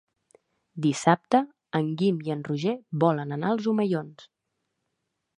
[0.85, 1.41] Dissabte
[1.79, 4.25] en Guim i en Roger volen anar als Omellons.